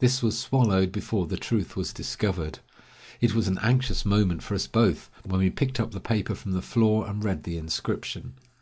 [0.00, 2.58] This was swallowed before the truth was discovered.
[3.22, 6.52] It was an anxious moment for us both when we picked up the paper from
[6.52, 8.34] the floor and read the inscription.